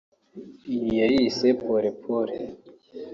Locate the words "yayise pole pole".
1.01-2.37